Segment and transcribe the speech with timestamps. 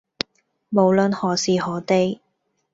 [0.71, 2.21] 無論何時何地